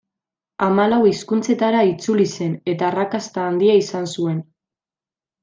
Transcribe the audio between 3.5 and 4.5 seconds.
handia izan zuen.